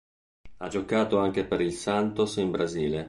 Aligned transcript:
Ha 0.57 0.67
giocato 0.67 1.19
anche 1.19 1.45
per 1.45 1.61
il 1.61 1.73
Santos 1.73 2.37
in 2.37 2.49
Brasile. 2.49 2.99